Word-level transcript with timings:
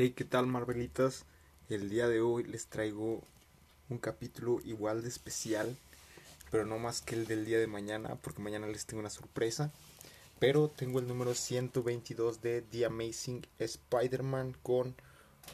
Hey, 0.00 0.10
¿qué 0.10 0.24
tal 0.24 0.46
Marvelitas? 0.46 1.24
El 1.68 1.90
día 1.90 2.06
de 2.06 2.20
hoy 2.20 2.44
les 2.44 2.68
traigo 2.68 3.20
un 3.88 3.98
capítulo 3.98 4.60
igual 4.64 5.02
de 5.02 5.08
especial, 5.08 5.76
pero 6.52 6.64
no 6.64 6.78
más 6.78 7.00
que 7.00 7.16
el 7.16 7.26
del 7.26 7.44
día 7.44 7.58
de 7.58 7.66
mañana, 7.66 8.14
porque 8.22 8.40
mañana 8.40 8.68
les 8.68 8.86
tengo 8.86 9.00
una 9.00 9.10
sorpresa. 9.10 9.72
Pero 10.38 10.68
tengo 10.68 11.00
el 11.00 11.08
número 11.08 11.34
122 11.34 12.40
de 12.40 12.62
The 12.62 12.84
Amazing 12.84 13.44
Spider-Man 13.58 14.54
con 14.62 14.94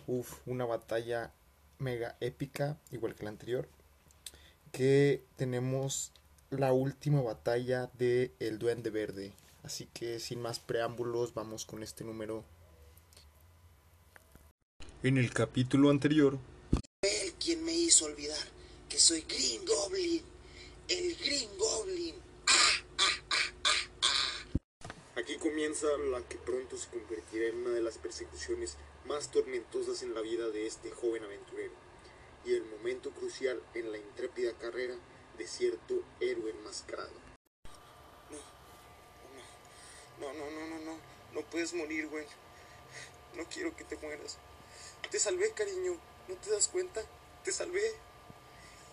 uf, 0.07 0.41
una 0.45 0.67
batalla 0.67 1.33
mega 1.79 2.19
épica, 2.21 2.77
igual 2.91 3.15
que 3.15 3.25
la 3.25 3.31
anterior. 3.31 3.67
Que 4.73 5.25
tenemos 5.37 6.13
la 6.51 6.75
última 6.75 7.23
batalla 7.23 7.91
de 7.97 8.35
El 8.41 8.59
Duende 8.59 8.91
Verde. 8.91 9.33
Así 9.63 9.87
que 9.95 10.21
sin 10.21 10.43
más 10.43 10.59
preámbulos, 10.61 11.33
vamos 11.33 11.65
con 11.65 11.83
este 11.83 12.05
número. 12.05 12.45
En 15.05 15.19
el 15.19 15.35
capítulo 15.35 15.91
anterior, 15.91 16.39
Él 17.03 17.35
quien 17.39 17.63
me 17.63 17.75
hizo 17.75 18.07
olvidar 18.07 18.39
que 18.89 18.99
soy 18.99 19.21
Green 19.29 19.63
Goblin. 19.67 20.23
El 20.89 21.15
Green 21.17 21.59
Goblin. 21.59 22.15
Aquí 25.15 25.37
comienza 25.37 25.87
la 26.11 26.27
que 26.27 26.39
pronto 26.39 26.79
se 26.79 26.89
convertirá 26.89 27.49
en 27.49 27.59
una 27.59 27.73
de 27.73 27.83
las 27.83 27.99
persecuciones 27.99 28.79
más 29.05 29.31
tormentosas 29.31 30.03
en 30.03 30.15
la 30.15 30.23
vida 30.23 30.49
de 30.49 30.67
este 30.67 30.91
joven 30.91 31.23
aventurero, 31.23 31.75
y 32.47 32.55
el 32.55 32.65
momento 32.65 33.11
crucial 33.11 33.63
en 33.75 33.93
la 33.93 33.99
intrépida 33.99 34.55
carrera 34.55 34.95
de 35.37 35.47
cierto 35.47 36.03
héroe 36.21 36.51
enmascarado. 36.51 37.13
No, 40.19 40.33
no, 40.33 40.51
no, 40.51 40.67
no, 40.67 40.79
no. 40.79 40.97
No 41.35 41.43
puedes 41.51 41.75
morir, 41.75 42.07
güey. 42.07 42.25
No 43.37 43.45
quiero 43.51 43.77
que 43.77 43.85
te 43.85 43.99
mueras. 43.99 44.39
Te 45.15 45.21
salvé, 45.21 45.53
cariño. 45.53 45.97
¿No 46.27 46.35
te 46.35 46.51
das 46.51 46.67
cuenta? 46.67 47.01
Te 47.45 47.53
salvé. 47.53 47.81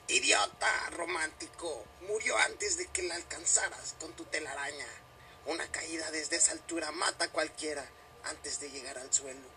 Idiota 0.08 0.92
romántico. 0.92 1.84
Murió 2.08 2.38
antes 2.38 2.78
de 2.78 2.86
que 2.90 3.02
la 3.02 3.16
alcanzaras 3.16 3.96
con 4.00 4.14
tu 4.14 4.26
telaraña. 4.26 4.86
Una 5.48 5.66
caída 5.72 6.12
desde 6.12 6.36
esa 6.36 6.52
altura 6.52 6.92
mata 6.92 7.26
a 7.26 7.32
cualquiera 7.32 7.90
antes 8.26 8.60
de 8.60 8.70
llegar 8.70 9.00
al 9.00 9.12
suelo. 9.12 9.48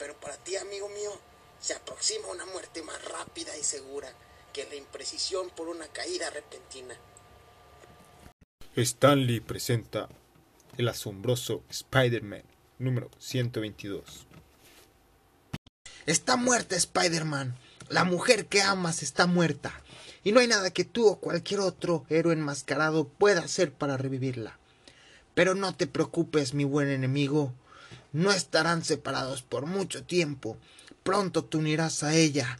Pero 0.00 0.18
para 0.18 0.36
ti, 0.38 0.56
amigo 0.56 0.88
mío, 0.88 1.16
se 1.60 1.74
aproxima 1.74 2.26
una 2.26 2.46
muerte 2.46 2.82
más 2.82 3.04
rápida 3.04 3.56
y 3.56 3.62
segura 3.62 4.12
que 4.52 4.64
la 4.64 4.74
imprecisión 4.74 5.48
por 5.50 5.68
una 5.68 5.86
caída 5.86 6.28
repentina. 6.30 6.96
Stanley 8.74 9.38
presenta 9.38 10.08
el 10.76 10.88
asombroso 10.88 11.62
Spider-Man 11.70 12.42
número 12.80 13.10
122. 13.20 14.26
Está 16.06 16.36
muerta 16.36 16.76
Spider-Man. 16.76 17.56
La 17.88 18.04
mujer 18.04 18.46
que 18.46 18.62
amas 18.62 19.02
está 19.02 19.26
muerta. 19.26 19.72
Y 20.24 20.32
no 20.32 20.40
hay 20.40 20.46
nada 20.46 20.70
que 20.70 20.84
tú 20.84 21.06
o 21.06 21.20
cualquier 21.20 21.60
otro 21.60 22.04
héroe 22.08 22.32
enmascarado 22.32 23.08
pueda 23.08 23.40
hacer 23.40 23.72
para 23.72 23.96
revivirla. 23.96 24.58
Pero 25.34 25.54
no 25.54 25.74
te 25.74 25.86
preocupes, 25.86 26.54
mi 26.54 26.64
buen 26.64 26.88
enemigo. 26.88 27.52
No 28.12 28.32
estarán 28.32 28.84
separados 28.84 29.42
por 29.42 29.66
mucho 29.66 30.04
tiempo. 30.04 30.56
Pronto 31.02 31.44
te 31.44 31.56
unirás 31.56 32.02
a 32.02 32.14
ella, 32.14 32.58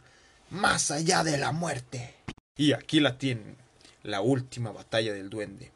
más 0.49 0.91
allá 0.91 1.23
de 1.23 1.37
la 1.37 1.51
muerte. 1.51 2.15
Y 2.57 2.73
aquí 2.73 2.99
la 2.99 3.17
tienen, 3.17 3.57
la 4.03 4.21
última 4.21 4.71
batalla 4.71 5.13
del 5.13 5.29
duende. 5.29 5.71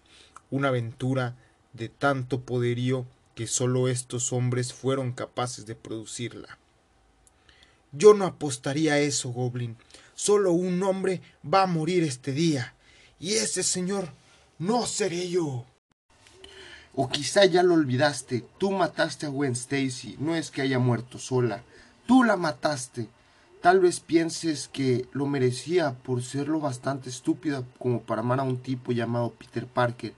Una 0.50 0.70
aventura 0.70 1.36
de 1.74 1.90
tanto 1.90 2.42
poderío 2.42 3.06
que 3.36 3.48
solo 3.48 3.88
estos 3.88 4.32
hombres 4.34 4.74
fueron 4.74 5.12
capaces 5.12 5.66
de 5.66 5.76
producirla. 5.76 6.58
Yo 7.98 8.14
no 8.14 8.26
apostaría 8.26 8.94
a 8.94 9.00
eso, 9.00 9.30
Goblin. 9.30 9.78
Solo 10.16 10.52
un 10.52 10.82
hombre 10.84 11.22
va 11.44 11.64
a 11.64 11.68
morir 11.68 12.04
este 12.04 12.34
día. 12.34 12.74
Y 13.20 13.34
ese 13.34 13.64
señor 13.64 14.10
no 14.60 14.86
seré 14.86 15.30
yo. 15.30 15.66
O 16.94 17.08
quizá 17.10 17.46
ya 17.46 17.64
lo 17.64 17.74
olvidaste. 17.74 18.44
Tú 18.58 18.72
mataste 18.72 19.26
a 19.26 19.30
Gwen 19.30 19.54
Stacy. 19.54 20.18
No 20.20 20.36
es 20.36 20.52
que 20.52 20.62
haya 20.62 20.80
muerto 20.80 21.20
sola. 21.20 21.64
Tú 22.06 22.24
la 22.24 22.36
mataste. 22.36 23.08
Tal 23.62 23.80
vez 23.80 24.00
pienses 24.00 24.68
que 24.68 25.08
lo 25.12 25.26
merecía 25.26 25.94
por 25.94 26.22
ser 26.22 26.50
lo 26.50 26.60
bastante 26.60 27.10
estúpida 27.10 27.64
como 27.80 28.02
para 28.02 28.22
amar 28.22 28.40
a 28.40 28.44
un 28.44 28.62
tipo 28.62 28.92
llamado 28.92 29.32
Peter 29.32 29.66
Parker. 29.68 30.14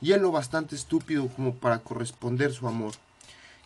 Y 0.00 0.12
él 0.12 0.22
lo 0.22 0.30
bastante 0.30 0.76
estúpido 0.76 1.28
como 1.28 1.56
para 1.56 1.80
corresponder 1.80 2.52
su 2.52 2.68
amor. 2.68 2.94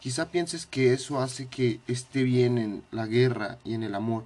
Quizá 0.01 0.31
pienses 0.31 0.65
que 0.65 0.95
eso 0.95 1.21
hace 1.21 1.47
que 1.47 1.81
esté 1.87 2.23
bien 2.23 2.57
en 2.57 2.83
la 2.91 3.07
guerra 3.07 3.59
y 3.65 3.75
en 3.75 3.83
el 3.83 3.95
amor. 3.95 4.25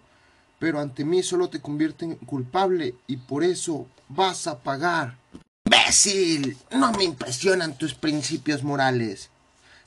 Pero 0.61 0.81
ante 0.81 1.05
mí 1.05 1.23
solo 1.25 1.51
te 1.51 1.61
convierte 1.61 2.05
en 2.05 2.15
culpable 2.15 2.95
y 3.09 3.17
por 3.17 3.43
eso 3.43 3.89
vas 4.09 4.47
a 4.47 4.61
pagar. 4.61 5.19
¡Imbécil! 5.65 6.57
No 6.71 6.93
me 6.93 7.03
impresionan 7.03 7.77
tus 7.77 7.95
principios 7.95 8.63
morales. 8.63 9.31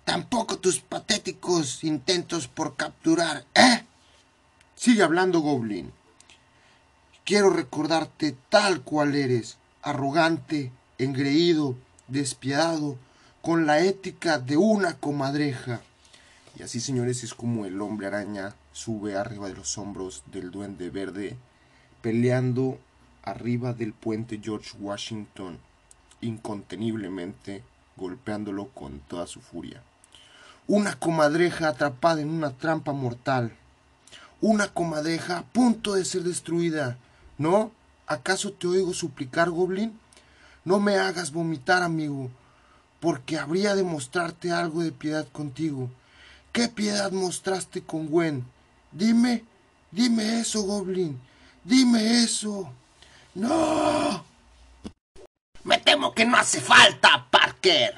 Tampoco 0.04 0.60
tus 0.60 0.80
patéticos 0.82 1.84
intentos 1.86 2.50
por 2.50 2.76
capturar. 2.76 3.46
¿Eh? 3.56 3.86
Sigue 4.76 5.04
hablando, 5.04 5.40
Goblin. 5.40 5.94
Quiero 7.24 7.50
recordarte 7.50 8.36
tal 8.50 8.82
cual 8.82 9.16
eres, 9.16 9.58
arrogante, 9.82 10.72
engreído, 10.98 11.76
despiadado, 12.08 12.98
con 13.48 13.66
la 13.66 13.80
ética 13.80 14.40
de 14.40 14.58
una 14.58 14.98
comadreja. 14.98 15.80
Y 16.60 16.64
así, 16.64 16.82
señores, 16.82 17.24
es 17.24 17.34
como 17.34 17.66
el 17.66 17.80
hombre 17.80 18.08
araña 18.08 18.56
sube 18.74 19.16
arriba 19.16 19.48
de 19.48 19.54
los 19.54 19.78
hombros 19.78 20.22
del 20.34 20.52
duende 20.52 20.90
verde, 20.90 21.38
peleando 22.02 22.78
arriba 23.24 23.72
del 23.72 23.94
puente 23.94 24.42
George 24.44 24.76
Washington, 24.78 25.60
inconteniblemente 26.20 27.64
golpeándolo 27.96 28.68
con 28.74 29.00
toda 29.00 29.28
su 29.28 29.40
furia. 29.40 29.82
Una 30.68 31.00
comadreja 31.00 31.70
atrapada 31.70 32.20
en 32.20 32.32
una 32.32 32.52
trampa 32.52 32.92
mortal. 32.92 33.54
Una 34.42 34.68
comadreja 34.68 35.38
a 35.38 35.44
punto 35.44 35.94
de 35.94 36.04
ser 36.04 36.24
destruida. 36.24 36.98
¿No? 37.38 37.72
¿Acaso 38.08 38.52
te 38.52 38.68
oigo 38.68 38.94
suplicar, 38.94 39.50
Goblin? 39.52 39.98
No 40.66 40.82
me 40.82 40.98
hagas 40.98 41.32
vomitar, 41.32 41.82
amigo, 41.82 42.30
porque 43.00 43.38
habría 43.38 43.76
de 43.76 43.84
mostrarte 43.84 44.52
algo 44.52 44.82
de 44.82 44.92
piedad 44.92 45.28
contigo. 45.28 45.90
¿Qué 46.52 46.68
piedad 46.68 47.12
mostraste 47.12 47.82
con 47.82 48.08
Gwen? 48.08 48.46
Dime, 48.92 49.44
dime 49.92 50.40
eso, 50.40 50.64
Goblin. 50.64 51.20
Dime 51.64 52.24
eso. 52.24 52.72
No. 53.36 54.26
Me 55.64 55.78
temo 55.80 56.14
que 56.14 56.26
no 56.26 56.38
hace 56.38 56.62
falta, 56.62 57.28
Parker. 57.30 57.94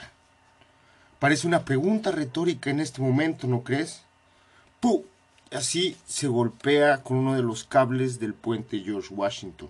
Parece 1.19 1.47
una 1.47 1.63
pregunta 1.63 2.11
retórica 2.11 2.69
en 2.69 2.79
este 2.79 3.01
momento, 3.01 3.47
¿no 3.47 3.63
crees? 3.63 4.01
¡Puh! 4.79 5.05
Así 5.51 5.97
se 6.05 6.27
golpea 6.27 7.01
con 7.01 7.17
uno 7.17 7.35
de 7.35 7.41
los 7.41 7.63
cables 7.63 8.19
del 8.19 8.33
puente 8.33 8.79
George 8.79 9.13
Washington. 9.13 9.69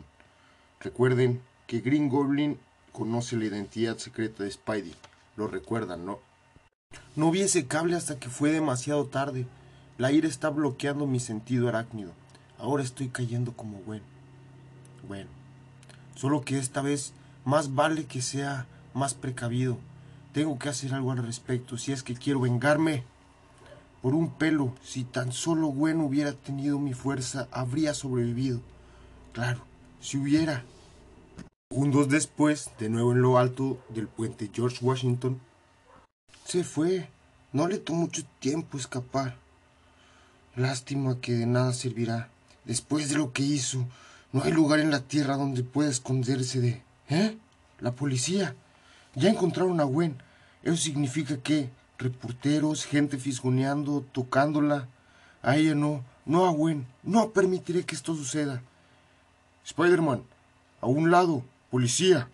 Recuerden 0.80 1.42
que 1.68 1.80
Green 1.80 2.10
Goblin 2.10 2.60
conoce 2.92 3.36
la 3.38 3.46
identidad 3.46 3.98
secreta 3.98 4.44
de 4.44 4.52
Spidey. 4.52 4.96
Lo 5.40 5.48
recuerdan, 5.48 6.06
¿no? 6.06 6.20
No 7.16 7.32
vi 7.32 7.44
ese 7.44 7.66
cable 7.66 7.96
hasta 7.96 8.20
que 8.20 8.28
fue 8.28 8.52
demasiado 8.52 9.06
tarde. 9.06 9.48
La 9.98 10.12
ira 10.12 10.28
está 10.28 10.50
bloqueando 10.50 11.08
mi 11.08 11.22
sentido 11.22 11.70
arácnido. 11.70 12.12
Ahora 12.58 12.84
estoy 12.84 13.08
cayendo 13.08 13.54
como 13.54 13.78
Gwen. 13.86 14.02
Bueno, 15.08 15.30
solo 16.14 16.42
que 16.42 16.58
esta 16.58 16.82
vez 16.82 17.14
más 17.46 17.74
vale 17.74 18.04
que 18.04 18.22
sea 18.22 18.66
más 18.94 19.14
precavido. 19.14 19.78
Tengo 20.34 20.60
que 20.60 20.68
hacer 20.68 20.94
algo 20.94 21.14
al 21.14 21.20
respecto 21.20 21.78
si 21.78 21.94
es 21.94 22.04
que 22.04 22.16
quiero 22.16 22.42
vengarme. 22.42 23.06
Por 24.02 24.16
un 24.16 24.32
pelo, 24.32 24.74
si 24.84 25.06
tan 25.06 25.32
solo 25.32 25.68
Gwen 25.68 26.02
hubiera 26.02 26.34
tenido 26.34 26.80
mi 26.80 26.94
fuerza, 26.94 27.48
habría 27.54 27.94
sobrevivido. 27.94 28.60
Claro, 29.32 29.62
si 30.02 30.18
hubiera. 30.18 30.66
Segundos 31.72 32.10
después, 32.10 32.72
de 32.80 32.90
nuevo 32.90 33.12
en 33.12 33.22
lo 33.22 33.38
alto 33.38 33.80
del 33.90 34.08
puente 34.08 34.50
George 34.52 34.84
Washington, 34.84 35.40
se 36.44 36.64
fue. 36.64 37.08
No 37.54 37.68
le 37.68 37.78
tomó 37.78 38.02
mucho 38.02 38.24
tiempo 38.40 38.76
escapar. 38.76 39.36
Lástima 40.56 41.22
que 41.22 41.34
de 41.34 41.46
nada 41.46 41.74
servirá. 41.74 42.30
Después 42.66 43.10
de 43.10 43.18
lo 43.18 43.34
que 43.34 43.44
hizo, 43.44 43.86
no 44.34 44.42
hay 44.42 44.52
lugar 44.52 44.80
en 44.80 44.90
la 44.90 45.02
tierra 45.02 45.38
donde 45.38 45.62
pueda 45.62 45.92
esconderse 45.92 46.60
de... 46.60 46.82
¿Eh? 47.08 47.38
La 47.80 47.92
policía. 47.92 48.56
Ya 49.14 49.30
encontraron 49.30 49.80
a 49.80 49.84
Gwen. 49.84 50.18
Eso 50.64 50.78
significa 50.78 51.38
que 51.38 51.70
reporteros, 52.00 52.84
gente 52.84 53.20
fisgoneando, 53.20 54.04
tocándola. 54.12 54.88
A 55.44 55.56
ella 55.58 55.76
no, 55.76 56.04
no 56.26 56.48
a 56.48 56.50
Gwen. 56.50 56.88
No 57.04 57.30
permitiré 57.30 57.84
que 57.84 57.94
esto 57.94 58.16
suceda. 58.16 58.64
Spider-Man, 59.66 60.24
a 60.82 60.88
un 60.88 61.12
lado, 61.12 61.44
policía. 61.70 62.30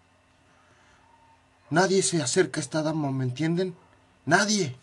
Nadie 1.69 2.01
se 2.03 2.21
acerca 2.21 2.59
a 2.59 2.63
esta 2.63 2.81
dama, 2.81 3.11
¿me 3.11 3.23
entienden? 3.23 3.75
Nadie. 4.25 4.75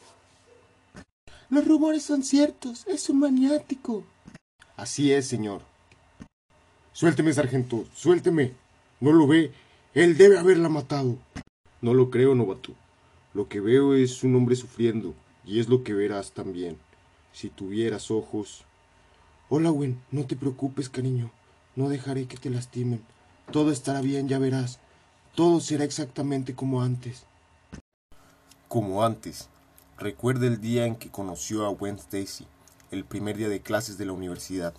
Los 1.48 1.66
rumores 1.66 2.02
son 2.02 2.22
ciertos. 2.22 2.86
Es 2.86 3.08
un 3.08 3.20
maniático. 3.20 4.04
Así 4.76 5.12
es, 5.12 5.26
señor. 5.28 5.62
Suélteme, 6.92 7.32
sargento. 7.32 7.84
Suélteme. 7.94 8.52
No 9.00 9.12
lo 9.12 9.26
ve. 9.26 9.52
Él 9.94 10.16
debe 10.16 10.38
haberla 10.38 10.68
matado. 10.68 11.18
No 11.80 11.94
lo 11.94 12.10
creo, 12.10 12.34
novato. 12.34 12.74
Lo 13.34 13.48
que 13.48 13.60
veo 13.60 13.94
es 13.94 14.22
un 14.24 14.34
hombre 14.36 14.56
sufriendo, 14.56 15.14
y 15.44 15.60
es 15.60 15.68
lo 15.68 15.84
que 15.84 15.94
verás 15.94 16.32
también. 16.32 16.78
Si 17.32 17.48
tuvieras 17.48 18.10
ojos. 18.10 18.64
Hola, 19.48 19.70
Gwen. 19.70 20.00
No 20.10 20.26
te 20.26 20.36
preocupes, 20.36 20.88
cariño. 20.88 21.30
No 21.76 21.88
dejaré 21.88 22.26
que 22.26 22.36
te 22.36 22.50
lastimen. 22.50 23.02
Todo 23.52 23.70
estará 23.70 24.00
bien, 24.00 24.28
ya 24.28 24.38
verás. 24.38 24.78
Todo 25.34 25.60
será 25.60 25.84
exactamente 25.84 26.54
como 26.54 26.80
antes. 26.80 27.24
Como 28.66 29.04
antes. 29.04 29.50
Recuerda 29.98 30.46
el 30.46 30.58
día 30.58 30.86
en 30.86 30.96
que 30.96 31.10
conoció 31.10 31.66
a 31.66 31.68
Gwen 31.68 31.96
Stacy, 31.96 32.46
el 32.90 33.04
primer 33.04 33.36
día 33.36 33.50
de 33.50 33.60
clases 33.60 33.98
de 33.98 34.06
la 34.06 34.14
universidad. 34.14 34.72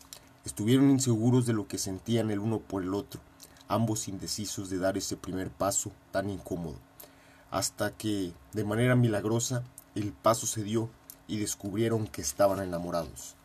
Estuvieron 0.44 0.90
inseguros 0.90 1.46
de 1.46 1.54
lo 1.54 1.68
que 1.68 1.78
sentían 1.78 2.32
el 2.32 2.40
uno 2.40 2.58
por 2.58 2.82
el 2.82 2.96
otro, 2.96 3.22
ambos 3.68 4.08
indecisos 4.08 4.72
de 4.72 4.80
dar 4.80 4.98
ese 4.98 5.18
primer 5.18 5.52
paso 5.52 5.92
tan 6.12 6.32
incómodo. 6.32 6.80
Hasta 7.52 7.92
que, 7.92 8.34
de 8.54 8.64
manera 8.64 8.96
milagrosa, 8.96 9.64
el 9.94 10.14
paso 10.14 10.48
se 10.48 10.64
dio 10.64 10.90
y 11.28 11.38
descubrieron 11.38 12.08
que 12.08 12.24
estaban 12.24 12.60
enamorados. 12.60 13.36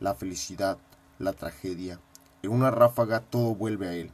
La 0.00 0.14
felicidad, 0.14 0.78
la 1.18 1.34
tragedia, 1.34 2.00
en 2.42 2.52
una 2.52 2.70
ráfaga 2.70 3.20
todo 3.20 3.54
vuelve 3.54 3.88
a 3.88 3.92
él. 3.92 4.12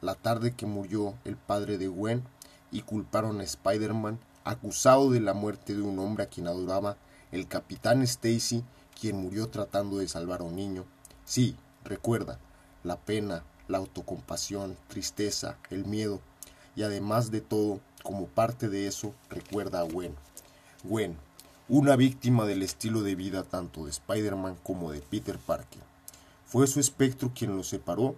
La 0.00 0.14
tarde 0.14 0.54
que 0.54 0.66
murió 0.66 1.14
el 1.24 1.36
padre 1.36 1.78
de 1.78 1.88
Gwen 1.88 2.22
y 2.70 2.82
culparon 2.82 3.40
a 3.40 3.44
Spider-Man 3.44 4.18
acusado 4.44 5.10
de 5.10 5.20
la 5.20 5.34
muerte 5.34 5.74
de 5.74 5.82
un 5.82 5.98
hombre 5.98 6.24
a 6.24 6.28
quien 6.28 6.46
adoraba, 6.46 6.96
el 7.32 7.48
capitán 7.48 8.02
Stacy, 8.02 8.64
quien 8.98 9.16
murió 9.16 9.48
tratando 9.48 9.98
de 9.98 10.08
salvar 10.08 10.40
a 10.40 10.44
un 10.44 10.54
niño. 10.56 10.84
Sí, 11.24 11.56
recuerda, 11.84 12.38
la 12.84 12.96
pena, 12.96 13.42
la 13.66 13.78
autocompasión, 13.78 14.76
tristeza, 14.88 15.56
el 15.70 15.84
miedo, 15.84 16.20
y 16.76 16.84
además 16.84 17.30
de 17.30 17.40
todo, 17.40 17.80
como 18.02 18.26
parte 18.26 18.68
de 18.68 18.86
eso, 18.86 19.14
recuerda 19.28 19.80
a 19.80 19.84
Gwen. 19.84 20.14
Gwen, 20.84 21.16
una 21.68 21.96
víctima 21.96 22.46
del 22.46 22.62
estilo 22.62 23.02
de 23.02 23.16
vida 23.16 23.42
tanto 23.42 23.84
de 23.84 23.90
Spider-Man 23.90 24.56
como 24.62 24.92
de 24.92 25.00
Peter 25.00 25.38
Parker. 25.38 25.82
¿Fue 26.44 26.68
su 26.68 26.78
espectro 26.78 27.32
quien 27.34 27.56
los 27.56 27.68
separó? 27.68 28.14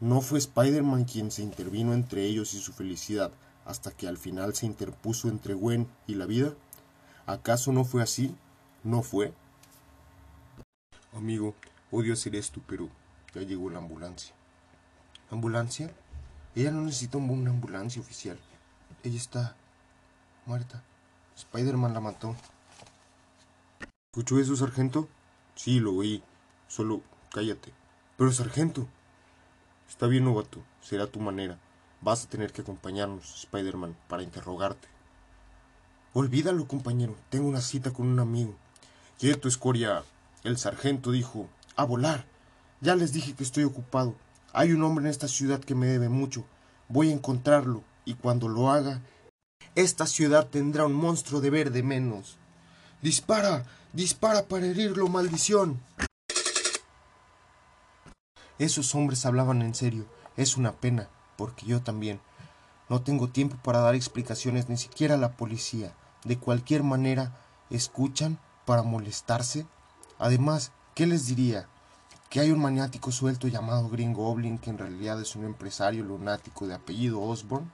¿No 0.00 0.20
fue 0.20 0.38
Spider-Man 0.38 1.04
quien 1.04 1.30
se 1.30 1.42
intervino 1.42 1.94
entre 1.94 2.26
ellos 2.26 2.52
y 2.52 2.60
su 2.60 2.74
felicidad, 2.74 3.32
hasta 3.64 3.92
que 3.92 4.06
al 4.06 4.18
final 4.18 4.54
se 4.54 4.66
interpuso 4.66 5.28
entre 5.28 5.54
Gwen 5.54 5.88
y 6.06 6.16
la 6.16 6.26
vida? 6.26 6.52
¿Acaso 7.24 7.72
no 7.72 7.84
fue 7.84 8.02
así? 8.02 8.34
¿No 8.84 9.02
fue? 9.02 9.32
Amigo, 11.14 11.54
odio 11.90 12.12
hacer 12.12 12.36
esto, 12.36 12.60
pero 12.66 12.90
ya 13.34 13.40
llegó 13.40 13.70
la 13.70 13.78
ambulancia. 13.78 14.34
¿Ambulancia? 15.30 15.90
Ella 16.54 16.70
no 16.70 16.82
necesita 16.82 17.16
una 17.16 17.50
ambulancia 17.50 18.00
oficial. 18.00 18.38
Ella 19.02 19.16
está 19.16 19.56
muerta. 20.44 20.82
Spider-Man 21.36 21.94
la 21.94 22.00
mató. 22.00 22.36
¿Escuchó 24.12 24.38
eso, 24.38 24.56
sargento? 24.56 25.08
Sí, 25.54 25.80
lo 25.80 25.94
oí. 25.94 26.22
Solo 26.68 27.02
cállate. 27.30 27.72
Pero, 28.16 28.30
sargento. 28.30 28.86
Está 29.88 30.06
bien, 30.06 30.24
novato. 30.24 30.62
Será 30.82 31.06
tu 31.06 31.20
manera. 31.20 31.58
Vas 32.00 32.24
a 32.24 32.28
tener 32.28 32.52
que 32.52 32.62
acompañarnos, 32.62 33.44
Spider-Man, 33.44 33.96
para 34.08 34.22
interrogarte. 34.22 34.88
Olvídalo, 36.12 36.66
compañero. 36.66 37.16
Tengo 37.30 37.48
una 37.48 37.60
cita 37.60 37.92
con 37.92 38.06
un 38.06 38.18
amigo. 38.18 38.54
Quieto, 39.18 39.48
escoria. 39.48 40.02
El 40.44 40.58
sargento 40.58 41.10
dijo, 41.10 41.48
a 41.76 41.84
volar. 41.84 42.26
Ya 42.80 42.94
les 42.94 43.12
dije 43.12 43.34
que 43.34 43.44
estoy 43.44 43.64
ocupado. 43.64 44.14
Hay 44.52 44.72
un 44.72 44.82
hombre 44.82 45.04
en 45.04 45.10
esta 45.10 45.28
ciudad 45.28 45.60
que 45.60 45.74
me 45.74 45.86
debe 45.86 46.08
mucho. 46.08 46.44
Voy 46.88 47.10
a 47.10 47.12
encontrarlo, 47.12 47.82
y 48.04 48.14
cuando 48.14 48.48
lo 48.48 48.70
haga, 48.70 49.00
esta 49.74 50.06
ciudad 50.06 50.46
tendrá 50.48 50.86
un 50.86 50.94
monstruo 50.94 51.40
de 51.40 51.50
verde 51.50 51.82
menos. 51.82 52.36
Dispara, 53.02 53.64
dispara 53.92 54.44
para 54.44 54.66
herirlo, 54.66 55.08
maldición. 55.08 55.80
Esos 58.58 58.94
hombres 58.94 59.26
hablaban 59.26 59.62
en 59.62 59.74
serio. 59.74 60.06
Es 60.36 60.56
una 60.56 60.72
pena 60.72 61.08
porque 61.36 61.66
yo 61.66 61.82
también. 61.82 62.20
No 62.88 63.02
tengo 63.02 63.28
tiempo 63.28 63.56
para 63.62 63.80
dar 63.80 63.94
explicaciones 63.94 64.68
ni 64.68 64.76
siquiera 64.76 65.14
a 65.14 65.18
la 65.18 65.32
policía. 65.32 65.94
De 66.24 66.38
cualquier 66.38 66.82
manera, 66.82 67.36
¿escuchan 67.68 68.38
para 68.64 68.82
molestarse? 68.82 69.66
Además, 70.18 70.72
¿qué 70.94 71.06
les 71.06 71.26
diría? 71.26 71.68
Que 72.30 72.40
hay 72.40 72.50
un 72.50 72.60
maniático 72.60 73.12
suelto 73.12 73.48
llamado 73.48 73.88
Green 73.88 74.12
Goblin 74.12 74.58
que 74.58 74.70
en 74.70 74.78
realidad 74.78 75.20
es 75.20 75.36
un 75.36 75.44
empresario 75.44 76.04
lunático 76.04 76.66
de 76.66 76.74
apellido 76.74 77.20
Osborne. 77.20 77.70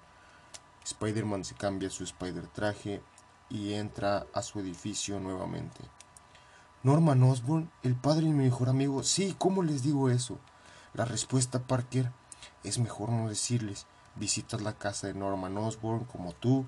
Spider-Man 0.84 1.44
se 1.44 1.54
cambia 1.54 1.90
su 1.90 2.04
Spider 2.04 2.46
traje 2.48 3.02
y 3.48 3.74
entra 3.74 4.26
a 4.34 4.42
su 4.42 4.58
edificio 4.60 5.20
nuevamente. 5.20 5.80
Norman 6.82 7.22
Osborn, 7.22 7.70
el 7.82 7.94
padre 7.94 8.26
de 8.26 8.32
mi 8.32 8.44
mejor 8.44 8.68
amigo. 8.68 9.02
Sí, 9.04 9.36
¿cómo 9.38 9.62
les 9.62 9.82
digo 9.82 10.10
eso? 10.10 10.38
La 10.94 11.04
respuesta, 11.06 11.66
Parker, 11.66 12.10
es 12.64 12.78
mejor 12.78 13.10
no 13.10 13.28
decirles. 13.28 13.86
Visitas 14.16 14.60
la 14.60 14.74
casa 14.74 15.06
de 15.06 15.14
Norman 15.14 15.56
Osborn 15.56 16.04
como 16.04 16.32
tú. 16.32 16.66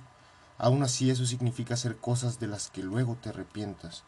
Aún 0.57 0.83
así 0.83 1.11
eso 1.11 1.27
significa 1.27 1.75
hacer 1.75 1.97
cosas 1.99 2.41
de 2.41 2.47
las 2.47 2.71
que 2.71 2.83
luego 2.83 3.17
te 3.17 3.29
arrepientas. 3.29 4.03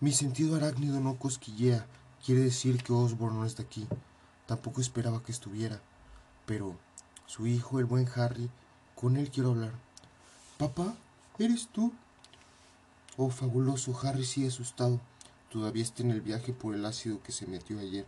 Mi 0.00 0.12
sentido 0.12 0.56
arácnido 0.56 1.00
no 1.00 1.18
cosquillea. 1.18 1.86
Quiere 2.24 2.40
decir 2.40 2.82
que 2.82 2.92
Osborn 2.92 3.38
no 3.38 3.44
está 3.44 3.62
aquí. 3.62 3.86
Tampoco 4.46 4.80
esperaba 4.80 5.22
que 5.22 5.32
estuviera. 5.32 5.80
Pero 6.46 6.76
su 7.26 7.46
hijo, 7.46 7.80
el 7.80 7.84
buen 7.84 8.08
Harry, 8.16 8.48
con 8.94 9.16
él 9.16 9.30
quiero 9.30 9.50
hablar. 9.50 9.72
Papá, 10.58 10.94
¿eres 11.38 11.68
tú? 11.68 11.92
Oh, 13.18 13.30
fabuloso, 13.30 13.98
Harry 14.02 14.24
sí 14.24 14.46
asustado. 14.46 15.00
Todavía 15.50 15.82
está 15.82 16.02
en 16.02 16.10
el 16.10 16.20
viaje 16.20 16.52
por 16.52 16.74
el 16.74 16.84
ácido 16.84 17.22
que 17.22 17.32
se 17.32 17.46
metió 17.46 17.78
ayer. 17.78 18.06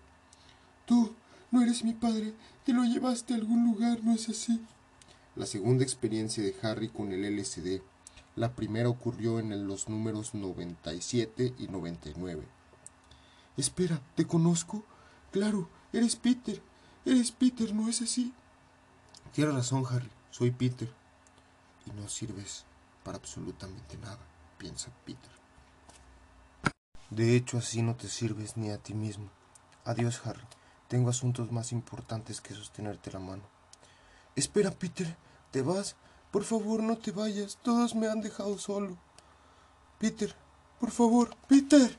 Tú, 0.87 1.15
no 1.51 1.63
eres 1.63 1.85
mi 1.85 1.93
padre, 1.93 2.35
te 2.65 2.73
lo 2.73 2.85
llevaste 2.85 3.33
a 3.33 3.37
algún 3.37 3.65
lugar, 3.65 4.03
¿no 4.03 4.13
es 4.13 4.29
así? 4.29 4.61
La 5.37 5.47
segunda 5.47 5.85
experiencia 5.85 6.43
de 6.43 6.55
Harry 6.63 6.89
con 6.89 7.13
el 7.13 7.25
LSD. 7.37 7.81
La 8.37 8.55
primera 8.55 8.89
ocurrió 8.89 9.39
en 9.39 9.67
los 9.67 9.89
números 9.89 10.35
97 10.35 11.55
y 11.59 11.69
99. 11.69 12.47
Espera, 13.57 14.01
¿te 14.15 14.27
conozco? 14.27 14.85
Claro, 15.31 15.69
eres 15.93 16.17
Peter. 16.17 16.61
Eres 17.05 17.33
Peter, 17.33 17.75
¿no 17.75 17.89
es 17.89 18.03
así? 18.03 18.33
Tienes 19.33 19.55
razón, 19.55 19.85
Harry. 19.91 20.11
Soy 20.31 20.51
Peter. 20.51 20.93
Y 21.87 21.91
no 21.93 22.09
sirves 22.09 22.65
para 23.03 23.19
absolutamente 23.19 23.97
nada, 23.99 24.19
piensa 24.59 24.91
Peter. 25.05 25.38
De 27.11 27.35
hecho, 27.37 27.59
así 27.59 27.83
no 27.83 27.97
te 27.97 28.09
sirves 28.09 28.57
ni 28.57 28.71
a 28.71 28.79
ti 28.79 28.95
mismo. 28.95 29.31
Adiós, 29.85 30.21
Harry. 30.25 30.45
Tengo 30.89 31.11
asuntos 31.11 31.53
más 31.53 31.73
importantes 31.73 32.41
que 32.41 32.55
sostenerte 32.55 33.11
la 33.11 33.19
mano. 33.19 33.43
Espera, 34.37 34.71
Peter. 34.71 35.17
¿Te 35.51 35.63
vas? 35.63 35.97
Por 36.31 36.45
favor, 36.45 36.83
no 36.83 36.99
te 36.99 37.11
vayas. 37.11 37.59
Todos 37.63 37.95
me 37.95 38.09
han 38.09 38.21
dejado 38.21 38.59
solo. 38.59 38.99
Peter, 39.99 40.35
por 40.79 40.91
favor, 40.91 41.35
Peter. 41.49 41.99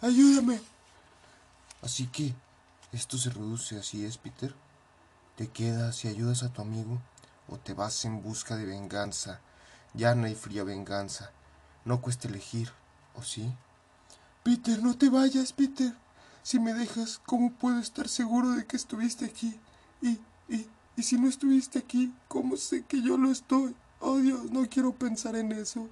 Ayúdame. 0.00 0.60
Así 1.82 2.06
que, 2.08 2.34
esto 2.92 3.16
se 3.16 3.30
reduce 3.30 3.78
así 3.78 4.04
es, 4.04 4.18
Peter. 4.18 4.54
¿Te 5.36 5.48
quedas 5.48 6.04
y 6.04 6.08
ayudas 6.08 6.42
a 6.42 6.52
tu 6.52 6.62
amigo? 6.62 7.00
¿O 7.48 7.58
te 7.58 7.72
vas 7.74 8.04
en 8.04 8.22
busca 8.22 8.56
de 8.56 8.66
venganza? 8.66 9.40
Llana 9.94 10.28
y 10.28 10.34
fría 10.34 10.64
venganza. 10.64 11.30
No 11.84 12.00
cuesta 12.00 12.28
elegir, 12.28 12.72
¿o 13.14 13.22
sí? 13.22 13.52
Peter, 14.44 14.82
no 14.82 14.94
te 14.94 15.08
vayas, 15.08 15.54
Peter. 15.54 15.94
Si 16.42 16.60
me 16.60 16.74
dejas, 16.74 17.18
¿cómo 17.24 17.50
puedo 17.50 17.78
estar 17.78 18.10
seguro 18.10 18.50
de 18.50 18.66
que 18.66 18.76
estuviste 18.76 19.24
aquí? 19.24 19.58
Y, 20.02 20.18
y, 20.50 20.68
y 20.98 21.02
si 21.02 21.16
no 21.16 21.28
estuviste 21.28 21.78
aquí, 21.78 22.12
¿cómo 22.28 22.58
sé 22.58 22.84
que 22.84 23.00
yo 23.00 23.16
lo 23.16 23.30
estoy? 23.30 23.74
Oh 24.00 24.18
Dios, 24.18 24.50
no 24.50 24.68
quiero 24.68 24.92
pensar 24.92 25.34
en 25.34 25.50
eso. 25.52 25.88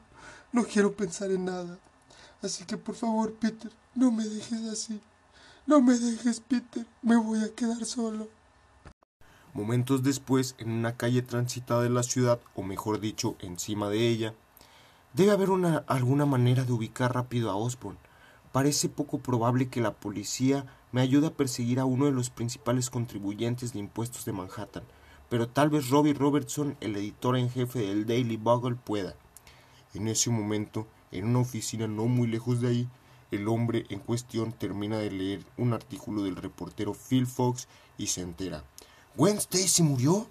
No 0.52 0.64
quiero 0.64 0.94
pensar 0.94 1.30
en 1.30 1.46
nada. 1.46 1.78
Así 2.42 2.64
que 2.64 2.76
por 2.76 2.94
favor, 2.94 3.32
Peter, 3.32 3.72
no 3.94 4.12
me 4.12 4.26
dejes 4.26 4.68
así. 4.68 5.00
No 5.66 5.80
me 5.80 5.98
dejes, 5.98 6.40
Peter. 6.40 6.84
Me 7.00 7.16
voy 7.16 7.42
a 7.42 7.54
quedar 7.54 7.86
solo. 7.86 8.28
Momentos 9.54 10.02
después, 10.02 10.56
en 10.58 10.72
una 10.72 10.98
calle 10.98 11.22
transitada 11.22 11.82
de 11.82 11.88
la 11.88 12.02
ciudad, 12.02 12.38
o 12.54 12.62
mejor 12.62 13.00
dicho, 13.00 13.36
encima 13.38 13.88
de 13.88 14.08
ella, 14.08 14.34
debe 15.14 15.30
haber 15.30 15.48
una, 15.48 15.78
alguna 15.86 16.26
manera 16.26 16.64
de 16.64 16.72
ubicar 16.74 17.14
rápido 17.14 17.50
a 17.50 17.56
Osborne. 17.56 17.98
Parece 18.52 18.90
poco 18.90 19.18
probable 19.18 19.68
que 19.68 19.80
la 19.80 19.94
policía 19.94 20.66
me 20.92 21.00
ayude 21.00 21.28
a 21.28 21.34
perseguir 21.34 21.80
a 21.80 21.86
uno 21.86 22.04
de 22.04 22.12
los 22.12 22.28
principales 22.28 22.90
contribuyentes 22.90 23.72
de 23.72 23.78
impuestos 23.78 24.26
de 24.26 24.32
Manhattan, 24.32 24.84
pero 25.30 25.48
tal 25.48 25.70
vez 25.70 25.88
Robbie 25.88 26.12
Robertson, 26.12 26.76
el 26.80 26.94
editor 26.96 27.38
en 27.38 27.48
jefe 27.48 27.78
del 27.78 28.04
Daily 28.04 28.36
Bugle, 28.36 28.76
pueda. 28.76 29.16
En 29.94 30.06
ese 30.08 30.30
momento, 30.30 30.86
En 31.12 31.26
una 31.26 31.40
oficina 31.40 31.86
no 31.86 32.06
muy 32.06 32.26
lejos 32.26 32.62
de 32.62 32.68
ahí, 32.68 32.88
el 33.30 33.46
hombre 33.46 33.84
en 33.90 33.98
cuestión 34.00 34.52
termina 34.52 34.98
de 34.98 35.10
leer 35.10 35.44
un 35.58 35.74
artículo 35.74 36.22
del 36.22 36.36
reportero 36.36 36.94
Phil 36.94 37.26
Fox 37.26 37.68
y 37.98 38.06
se 38.06 38.22
entera. 38.22 38.64
¿Gwen 39.14 39.36
Stacy 39.36 39.82
murió? 39.82 40.26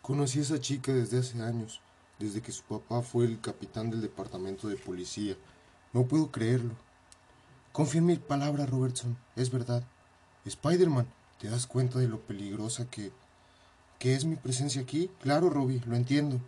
Conocí 0.00 0.40
a 0.40 0.42
esa 0.42 0.60
chica 0.60 0.92
desde 0.92 1.20
hace 1.20 1.40
años, 1.40 1.80
desde 2.18 2.42
que 2.42 2.50
su 2.50 2.64
papá 2.64 3.02
fue 3.02 3.24
el 3.24 3.40
capitán 3.40 3.88
del 3.88 4.00
departamento 4.00 4.66
de 4.66 4.76
policía. 4.76 5.36
No 5.92 6.04
puedo 6.04 6.30
creerlo. 6.30 6.74
Confía 7.72 8.00
en 8.00 8.06
mi 8.06 8.16
palabra, 8.16 8.64
Robertson, 8.66 9.16
es 9.36 9.50
verdad. 9.50 9.84
Spider-Man, 10.44 11.06
¿te 11.38 11.50
das 11.50 11.66
cuenta 11.66 11.98
de 11.98 12.08
lo 12.08 12.20
peligrosa 12.20 12.88
que, 12.88 13.12
que 13.98 14.14
es 14.14 14.24
mi 14.24 14.36
presencia 14.36 14.80
aquí? 14.80 15.10
Claro, 15.20 15.50
Robbie, 15.50 15.82
lo 15.86 15.96
entiendo. 15.96 16.40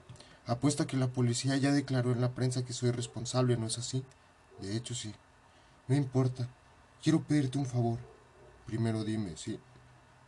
Apuesta 0.47 0.87
que 0.87 0.97
la 0.97 1.09
policía 1.09 1.57
ya 1.57 1.73
declaró 1.73 2.13
en 2.13 2.21
la 2.21 2.33
prensa 2.33 2.65
que 2.65 2.73
soy 2.73 2.91
responsable, 2.91 3.57
¿no 3.57 3.67
es 3.67 3.79
así? 3.79 4.03
De 4.61 4.77
hecho, 4.77 4.95
sí. 4.95 5.15
No 5.89 5.95
importa. 5.95 6.49
Quiero 7.03 7.23
pedirte 7.23 7.59
un 7.59 7.67
favor. 7.67 7.99
Primero 8.67 9.05
dime, 9.05 9.37
sí. 9.37 9.59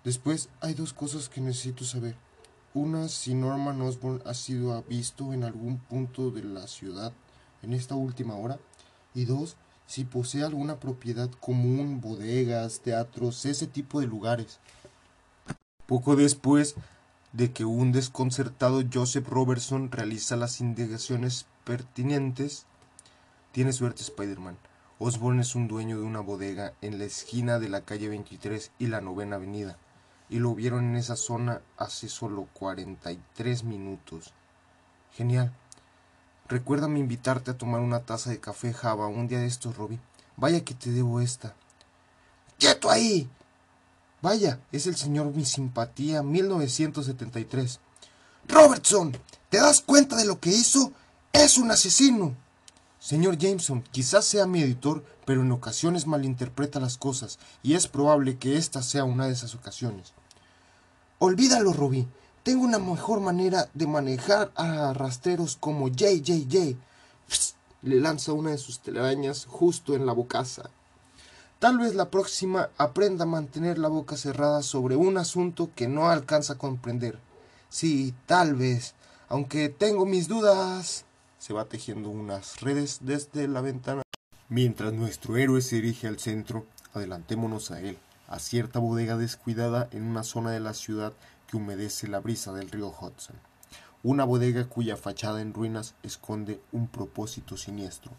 Después 0.05 0.51
hay 0.61 0.75
dos 0.75 0.93
cosas 0.93 1.29
que 1.29 1.41
necesito 1.41 1.85
saber. 1.85 2.17
Una, 2.75 3.09
si 3.09 3.35
Norman 3.35 3.81
Osborn 3.81 4.23
ha 4.27 4.35
sido 4.35 4.83
visto 4.83 5.33
en 5.33 5.45
algún 5.45 5.79
punto 5.79 6.31
de 6.31 6.45
la 6.45 6.67
ciudad 6.67 7.13
en 7.63 7.73
esta 7.73 7.95
última 7.95 8.37
hora. 8.37 8.59
Y 9.17 9.25
dos, 9.25 9.57
si 9.87 10.05
posee 10.05 10.45
alguna 10.45 10.79
propiedad 10.79 11.31
común, 11.41 12.03
bodegas, 12.03 12.81
teatros, 12.81 13.47
ese 13.47 13.67
tipo 13.67 13.99
de 13.99 14.07
lugares. 14.07 14.61
Poco 15.87 16.17
después 16.17 16.75
de 17.33 17.51
que 17.51 17.65
un 17.65 17.93
desconcertado 17.93 18.83
Joseph 18.93 19.27
Robertson 19.27 19.91
realiza 19.91 20.37
las 20.37 20.61
indagaciones 20.61 21.47
pertinentes, 21.65 22.67
tiene 23.53 23.73
suerte 23.73 24.03
Spider-Man. 24.03 24.59
Osborn 24.99 25.41
es 25.41 25.55
un 25.55 25.67
dueño 25.67 25.99
de 25.99 26.05
una 26.05 26.21
bodega 26.21 26.75
en 26.83 26.99
la 26.99 27.05
esquina 27.05 27.59
de 27.59 27.71
la 27.71 27.81
calle 27.87 28.11
23 28.11 28.71
y 28.79 28.89
la 28.89 29.01
novena 29.01 29.37
avenida, 29.37 29.79
y 30.29 30.41
lo 30.41 30.55
vieron 30.55 30.85
en 30.91 30.97
esa 30.97 31.17
zona 31.17 31.63
hace 31.79 32.11
solo 32.11 32.49
43 32.53 33.65
minutos. 33.65 34.35
Genial. 35.13 35.55
Recuérdame 36.49 37.01
invitarte 37.01 37.51
a 37.51 37.59
tomar 37.59 37.81
una 37.81 38.01
taza 38.01 38.31
de 38.31 38.39
café 38.39 38.73
Java 38.73 39.09
un 39.09 39.27
día 39.27 39.41
de 39.41 39.47
estos, 39.47 39.77
Robbie. 39.77 39.99
Vaya 40.37 40.65
que 40.65 40.75
te 40.75 40.91
debo 40.91 41.21
esta. 41.21 41.55
¡Quieto 42.59 42.89
ahí! 42.89 43.29
Vaya, 44.23 44.61
es 44.71 44.87
el 44.87 44.97
señor 44.97 45.35
Mi 45.35 45.45
Simpatía 45.45 46.23
1973. 46.23 47.81
Robertson, 48.49 49.17
¿te 49.51 49.59
das 49.59 49.81
cuenta 49.81 50.17
de 50.17 50.25
lo 50.25 50.39
que 50.39 50.51
hizo? 50.51 50.93
Es 51.33 51.59
un 51.59 51.71
asesino. 51.71 52.37
Señor 53.01 53.39
Jameson, 53.39 53.83
quizás 53.91 54.25
sea 54.25 54.47
mi 54.47 54.63
editor, 54.63 55.05
pero 55.25 55.43
en 55.43 55.53
ocasiones 55.53 56.07
malinterpreta 56.07 56.81
las 56.81 56.97
cosas, 56.97 57.39
y 57.63 57.75
es 57.75 57.89
probable 57.89 58.39
que 58.39 58.57
esta 58.57 58.83
sea 58.83 59.05
una 59.05 59.27
de 59.27 59.33
esas 59.33 59.55
ocasiones. 59.55 60.13
Olvídalo, 61.19 61.73
Robbie. 61.73 62.09
Tengo 62.47 62.63
una 62.63 62.79
mejor 62.79 63.19
manera 63.19 63.69
de 63.75 63.89
manejar 63.89 64.53
a 64.55 64.93
rastreros 64.93 65.57
como 65.57 65.89
JJJ. 65.89 66.77
le 67.83 68.01
lanza 68.01 68.35
una 68.35 68.51
de 68.51 68.59
sus 68.59 68.79
telarañas 68.79 69.47
justo 69.47 69.97
en 69.97 70.07
la 70.07 70.13
bocaza. 70.13 70.71
Tal 71.59 71.79
vez 71.79 71.97
la 71.97 72.09
próxima 72.09 72.71
aprenda 72.79 73.25
a 73.25 73.27
mantener 73.27 73.79
la 73.79 73.89
boca 73.89 74.17
cerrada 74.17 74.63
sobre 74.63 74.95
un 74.95 75.19
asunto 75.19 75.71
que 75.75 75.89
no 75.89 76.09
alcanza 76.09 76.53
a 76.53 76.59
comprender. 76.59 77.19
Sí, 77.69 78.15
tal 78.27 78.55
vez, 78.55 78.95
aunque 79.29 79.69
tengo 79.69 80.07
mis 80.07 80.29
dudas 80.29 81.05
se 81.41 81.53
va 81.53 81.65
tejiendo 81.65 82.11
unas 82.11 82.61
redes 82.61 83.01
desde 83.01 83.49
la 83.49 83.61
ventana. 83.61 84.03
Mientras 84.49 84.93
nuestro 84.93 85.37
héroe 85.37 85.63
se 85.63 85.77
dirige 85.77 86.07
al 86.07 86.21
centro, 86.21 86.65
adelantémonos 86.95 87.73
a 87.73 87.81
él, 87.81 87.99
a 88.29 88.39
cierta 88.39 88.79
bodega 88.79 89.17
descuidada 89.17 89.89
en 89.91 90.05
una 90.05 90.23
zona 90.23 90.53
de 90.53 90.61
la 90.61 90.75
ciudad 90.75 91.13
que 91.47 91.57
humedece 91.57 92.09
la 92.09 92.21
brisa 92.21 92.53
del 92.53 92.71
río 92.71 92.89
Hudson. 92.89 93.37
Una 94.03 94.25
bodega 94.25 94.65
cuya 94.69 94.97
fachada 94.97 95.41
en 95.41 95.55
ruinas 95.55 95.95
esconde 96.03 96.61
un 96.73 96.89
propósito 96.89 97.57
siniestro, 97.57 98.13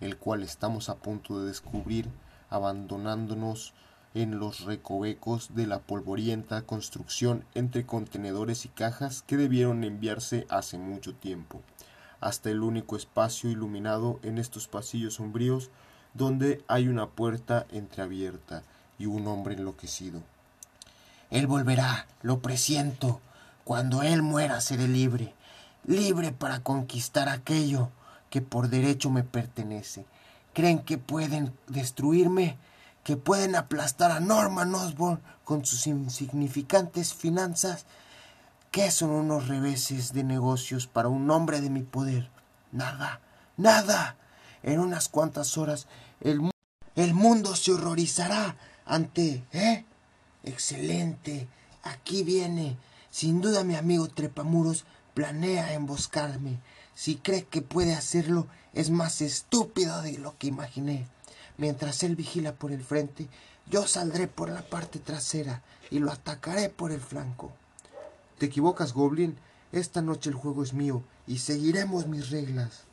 el 0.00 0.16
cual 0.16 0.42
estamos 0.42 0.88
a 0.88 0.96
punto 0.96 1.40
de 1.40 1.48
descubrir 1.48 2.08
abandonándonos 2.50 3.74
en 4.14 4.38
los 4.38 4.60
recovecos 4.60 5.54
de 5.54 5.66
la 5.66 5.80
polvorienta 5.80 6.62
construcción 6.62 7.44
entre 7.54 7.84
contenedores 7.84 8.64
y 8.64 8.68
cajas 8.68 9.22
que 9.22 9.36
debieron 9.36 9.84
enviarse 9.84 10.46
hace 10.48 10.78
mucho 10.78 11.14
tiempo 11.14 11.62
hasta 12.24 12.48
el 12.48 12.62
único 12.62 12.96
espacio 12.96 13.50
iluminado 13.50 14.18
en 14.22 14.38
estos 14.38 14.66
pasillos 14.66 15.14
sombríos 15.14 15.70
donde 16.14 16.64
hay 16.68 16.88
una 16.88 17.10
puerta 17.10 17.66
entreabierta 17.70 18.62
y 18.98 19.04
un 19.04 19.26
hombre 19.26 19.56
enloquecido. 19.56 20.22
Él 21.30 21.46
volverá, 21.46 22.06
lo 22.22 22.40
presiento. 22.40 23.20
Cuando 23.64 24.02
él 24.02 24.22
muera 24.22 24.60
seré 24.60 24.88
libre, 24.88 25.34
libre 25.86 26.32
para 26.32 26.60
conquistar 26.60 27.28
aquello 27.28 27.90
que 28.30 28.42
por 28.42 28.68
derecho 28.68 29.10
me 29.10 29.22
pertenece. 29.22 30.04
¿Creen 30.52 30.80
que 30.80 30.98
pueden 30.98 31.52
destruirme? 31.66 32.58
¿Que 33.02 33.16
pueden 33.16 33.56
aplastar 33.56 34.10
a 34.12 34.20
Norman 34.20 34.74
Osborn 34.74 35.20
con 35.44 35.64
sus 35.64 35.86
insignificantes 35.86 37.14
finanzas? 37.14 37.86
¿Qué 38.70 38.90
son 38.90 39.10
unos 39.10 39.48
reveses 39.48 40.12
de 40.12 40.24
negocios 40.24 40.86
para 40.86 41.08
un 41.08 41.30
hombre 41.30 41.60
de 41.60 41.70
mi 41.70 41.82
poder? 41.82 42.30
Nada, 42.72 43.20
nada. 43.56 44.16
En 44.62 44.80
unas 44.80 45.08
cuantas 45.08 45.56
horas 45.58 45.86
el, 46.20 46.50
el 46.96 47.14
mundo 47.14 47.56
se 47.56 47.72
horrorizará 47.72 48.56
ante... 48.84 49.44
¿Eh? 49.52 49.84
Excelente. 50.44 51.48
Aquí 51.82 52.22
viene. 52.22 52.76
Sin 53.10 53.40
duda 53.40 53.64
mi 53.64 53.76
amigo 53.76 54.08
Trepamuros 54.08 54.84
planea 55.14 55.72
emboscarme. 55.72 56.60
Si 56.94 57.16
cree 57.16 57.44
que 57.44 57.62
puede 57.62 57.94
hacerlo, 57.94 58.46
es 58.72 58.90
más 58.90 59.20
estúpido 59.20 60.02
de 60.02 60.18
lo 60.18 60.36
que 60.38 60.48
imaginé. 60.48 61.06
Mientras 61.56 62.02
él 62.02 62.16
vigila 62.16 62.54
por 62.54 62.72
el 62.72 62.82
frente, 62.82 63.28
yo 63.70 63.86
saldré 63.86 64.26
por 64.26 64.50
la 64.50 64.62
parte 64.68 64.98
trasera 64.98 65.62
y 65.90 65.98
lo 65.98 66.12
atacaré 66.12 66.68
por 66.68 66.92
el 66.92 67.00
flanco. 67.00 67.52
Te 68.38 68.46
equivocas, 68.46 68.92
Goblin. 68.92 69.36
Esta 69.72 70.02
noche 70.02 70.30
el 70.30 70.36
juego 70.36 70.62
es 70.62 70.72
mío 70.72 71.02
y 71.26 71.38
seguiremos 71.38 72.06
mis 72.06 72.30
reglas. 72.30 72.84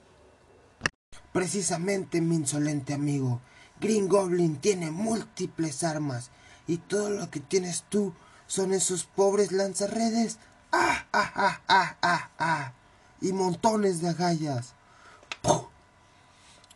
Precisamente, 1.31 2.21
mi 2.21 2.35
insolente 2.35 2.93
amigo, 2.93 3.41
Green 3.79 4.07
Goblin 4.07 4.57
tiene 4.57 4.91
múltiples 4.91 5.83
armas 5.83 6.31
y 6.67 6.77
todo 6.77 7.09
lo 7.09 7.29
que 7.29 7.39
tienes 7.39 7.83
tú 7.89 8.13
son 8.47 8.73
esos 8.73 9.05
pobres 9.05 9.51
lanzarredes. 9.51 10.37
¡Ah, 10.71 11.05
ah, 11.11 11.31
ah, 11.35 11.61
ah, 11.67 11.97
ah, 12.01 12.29
ah! 12.37 12.73
Y 13.21 13.33
montones 13.33 14.01
de 14.01 14.09
agallas. 14.09 14.73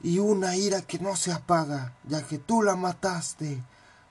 Y 0.02 0.20
una 0.20 0.56
ira 0.56 0.82
que 0.82 1.00
no 1.00 1.16
se 1.16 1.32
apaga, 1.32 1.94
ya 2.04 2.22
que 2.22 2.38
tú 2.38 2.62
la 2.62 2.76
mataste. 2.76 3.62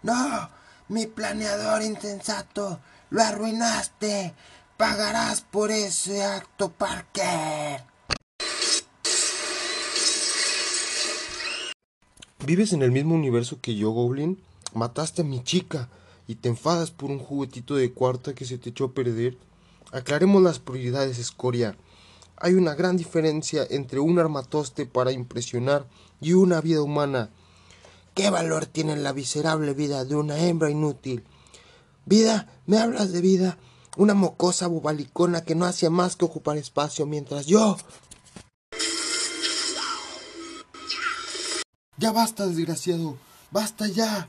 ¡No! 0.02 0.50
Mi 0.88 1.06
planeador 1.06 1.82
insensato 1.82 2.80
lo 3.10 3.22
arruinaste. 3.22 4.34
Pagarás 4.76 5.42
por 5.42 5.70
ese 5.70 6.24
acto, 6.24 6.70
Parker. 6.70 7.84
¿Vives 12.44 12.72
en 12.74 12.82
el 12.82 12.90
mismo 12.90 13.14
universo 13.14 13.60
que 13.62 13.74
yo, 13.74 13.90
Goblin? 13.90 14.42
Mataste 14.74 15.22
a 15.22 15.24
mi 15.24 15.42
chica 15.42 15.88
y 16.26 16.36
te 16.36 16.48
enfadas 16.48 16.90
por 16.90 17.10
un 17.10 17.18
juguetito 17.18 17.76
de 17.76 17.92
cuarta 17.92 18.34
que 18.34 18.44
se 18.44 18.58
te 18.58 18.70
echó 18.70 18.86
a 18.86 18.92
perder. 18.92 19.38
Aclaremos 19.92 20.42
las 20.42 20.58
prioridades, 20.58 21.18
Escoria. 21.18 21.76
Hay 22.36 22.54
una 22.54 22.74
gran 22.74 22.96
diferencia 22.96 23.66
entre 23.70 24.00
un 24.00 24.18
armatoste 24.18 24.86
para 24.86 25.12
impresionar 25.12 25.86
y 26.20 26.32
una 26.32 26.60
vida 26.60 26.82
humana. 26.82 27.30
¿Qué 28.14 28.30
valor 28.30 28.66
tiene 28.66 28.96
la 28.96 29.12
miserable 29.12 29.74
vida 29.74 30.04
de 30.04 30.16
una 30.16 30.38
hembra 30.38 30.70
inútil? 30.70 31.24
Vida, 32.06 32.48
¿me 32.66 32.78
hablas 32.78 33.12
de 33.12 33.20
vida? 33.20 33.58
Una 33.96 34.14
mocosa 34.14 34.66
bobalicona 34.66 35.44
que 35.44 35.54
no 35.54 35.66
hacía 35.66 35.90
más 35.90 36.16
que 36.16 36.24
ocupar 36.24 36.56
espacio 36.56 37.06
mientras 37.06 37.46
yo... 37.46 37.76
Ya 41.96 42.10
basta, 42.10 42.46
desgraciado. 42.46 43.16
Basta 43.52 43.86
ya. 43.86 44.28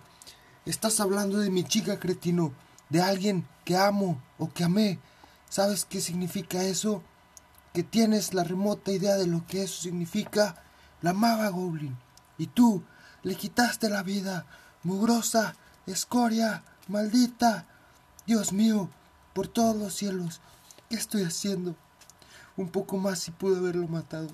Estás 0.66 1.00
hablando 1.00 1.38
de 1.38 1.52
mi 1.52 1.64
chica, 1.64 2.00
cretino. 2.00 2.52
De 2.90 3.02
alguien 3.02 3.48
que 3.66 3.78
amo 3.78 4.20
o 4.40 4.52
que 4.52 4.64
amé. 4.64 5.00
¿Sabes 5.48 5.86
qué 5.86 6.02
significa 6.02 6.64
eso? 6.64 7.04
Que 7.72 7.84
tienes 7.84 8.34
la 8.34 8.44
remota 8.44 8.92
idea 8.92 9.16
de 9.16 9.28
lo 9.28 9.46
que 9.46 9.62
eso 9.62 9.82
significa. 9.84 10.64
La 11.04 11.12
amaba, 11.12 11.50
Goblin. 11.50 11.96
Y 12.40 12.48
tú 12.48 12.84
le 13.22 13.36
quitaste 13.36 13.90
la 13.90 14.02
vida. 14.02 14.48
Mugrosa, 14.84 15.56
escoria, 15.86 16.64
maldita. 16.88 17.68
Dios 18.26 18.52
mío, 18.52 18.90
por 19.34 19.48
todos 19.48 19.76
los 19.76 19.94
cielos, 19.94 20.42
¿qué 20.90 20.96
estoy 20.96 21.24
haciendo? 21.24 21.76
Un 22.58 22.70
poco 22.70 22.98
más 22.98 23.28
y 23.28 23.32
pude 23.32 23.58
haberlo 23.58 23.88
matado. 23.88 24.30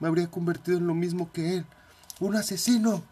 me 0.00 0.08
habría 0.08 0.28
convertido 0.30 0.78
en 0.78 0.86
lo 0.88 0.94
mismo 0.94 1.30
que 1.32 1.58
él, 1.58 1.66
un 2.18 2.34
asesino. 2.34 3.04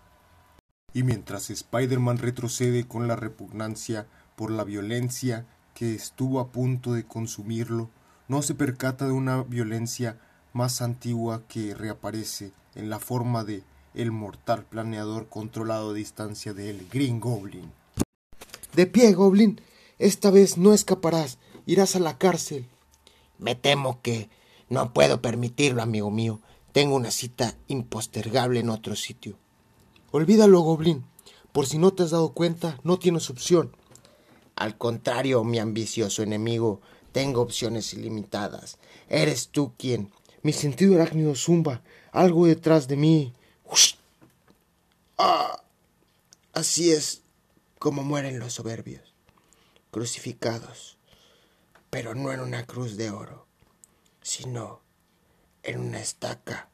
Y 0.95 1.03
mientras 1.03 1.51
Spider-Man 1.51 2.19
retrocede 2.19 2.87
con 2.87 3.09
la 3.09 3.17
repugnancia 3.17 4.07
por 4.37 4.51
la 4.51 4.65
violencia 4.65 5.45
que 5.75 5.95
estuvo 5.95 6.41
a 6.41 6.53
punto 6.53 6.93
de 6.93 7.05
consumirlo, 7.05 7.91
no 8.29 8.41
se 8.41 8.55
percata 8.55 9.05
de 9.05 9.13
una 9.13 9.43
violencia 9.43 10.19
más 10.53 10.81
antigua 10.81 11.43
que 11.49 11.75
reaparece 11.75 12.53
en 12.77 12.89
la 12.89 13.01
forma 13.01 13.45
de 13.45 13.65
el 13.93 14.13
mortal 14.13 14.65
planeador 14.65 15.29
controlado 15.29 15.91
a 15.91 15.95
distancia 15.95 16.55
del 16.55 16.87
Green 16.91 17.21
Goblin. 17.21 17.71
De 18.75 18.87
pie, 18.87 19.13
Goblin. 19.13 19.61
Esta 19.99 20.31
vez 20.31 20.59
no 20.59 20.73
escaparás. 20.73 21.39
Irás 21.67 21.97
a 21.97 22.01
la 22.01 22.19
cárcel. 22.19 22.67
Me 23.39 23.55
temo 23.55 24.01
que 24.01 24.31
no 24.69 24.93
puedo 24.93 25.21
permitirlo, 25.21 25.83
amigo 25.83 26.11
mío. 26.11 26.41
Tengo 26.73 26.97
una 26.97 27.11
cita 27.11 27.55
impostergable 27.69 28.61
en 28.61 28.71
otro 28.71 28.97
sitio. 28.97 29.39
Olvídalo, 30.15 30.61
Goblin. 30.61 31.05
Por 31.51 31.67
si 31.67 31.77
no 31.77 31.93
te 31.93 32.05
has 32.05 32.13
dado 32.13 32.35
cuenta, 32.35 32.79
no 32.85 33.01
tienes 33.01 33.31
opción. 33.31 33.75
Al 34.55 34.79
contrario, 34.79 35.43
mi 35.43 35.59
ambicioso 35.59 36.23
enemigo, 36.23 36.81
tengo 37.11 37.41
opciones 37.41 37.93
ilimitadas. 37.95 38.79
Eres 39.09 39.49
tú 39.49 39.73
quien. 39.77 40.13
Mi 40.45 40.53
sentido 40.53 40.95
arácnido 40.95 41.35
zumba. 41.35 41.83
Algo 42.13 42.47
detrás 42.47 42.87
de 42.87 42.97
mí. 42.97 43.33
Ah, 45.19 45.65
así 46.53 46.93
es 46.93 47.23
como 47.81 48.05
mueren 48.05 48.39
los 48.39 48.53
soberbios, 48.53 49.13
crucificados, 49.91 50.97
pero 51.91 52.15
no 52.15 52.33
en 52.33 52.39
una 52.39 52.67
cruz 52.67 52.97
de 52.97 53.11
oro, 53.11 53.49
sino 54.23 54.81
en 55.65 55.81
una 55.81 55.99
estaca 55.99 56.69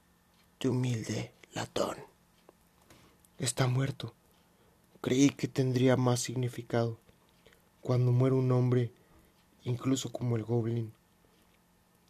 de 0.61 0.69
humilde 0.69 1.33
latón. 1.55 2.11
Está 3.41 3.67
muerto. 3.67 4.13
Creí 5.01 5.31
que 5.31 5.49
tendría 5.49 5.97
más 5.97 6.21
significado. 6.21 6.99
Cuando 7.81 8.13
muere 8.13 8.37
un 8.37 8.53
hombre, 8.53 8.93
incluso 9.65 10.13
como 10.13 10.37
el 10.37 10.45
goblin, 10.45 10.93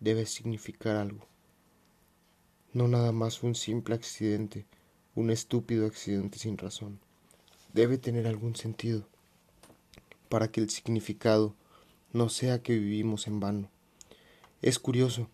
debe 0.01 0.27
significar 0.27 0.97
algo. 0.97 1.25
No 2.73 2.89
nada 2.89 3.13
más 3.13 3.45
un 3.45 3.55
simple 3.55 3.95
accidente, 3.95 4.67
un 5.15 5.31
estúpido 5.31 5.87
accidente 5.87 6.37
sin 6.41 6.59
razón. 6.59 6.99
Debe 7.75 7.97
tener 7.97 8.27
algún 8.27 8.57
sentido, 8.57 9.07
para 10.29 10.51
que 10.51 10.61
el 10.61 10.69
significado 10.69 11.55
no 12.13 12.29
sea 12.29 12.61
que 12.61 12.73
vivimos 12.73 13.29
en 13.29 13.39
vano. 13.39 13.71
Es 14.63 14.81
curioso, 14.81 15.29